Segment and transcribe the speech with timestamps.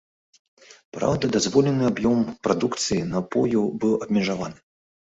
[0.97, 2.17] Праўда, дазволены аб'ём
[2.49, 4.57] прадукцыі напою быў абмежаваны.